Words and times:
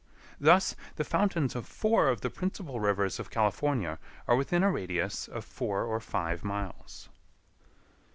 Thus, 0.39 0.75
the 0.95 1.03
fountains 1.03 1.55
of 1.55 1.67
four 1.67 2.07
of 2.09 2.21
the 2.21 2.31
principal 2.31 2.79
rivers 2.79 3.19
of 3.19 3.29
California 3.29 3.99
are 4.27 4.35
within 4.35 4.63
a 4.63 4.71
radius 4.71 5.27
of 5.27 5.45
four 5.45 5.83
or 5.85 5.99
five 5.99 6.43
miles. 6.43 7.09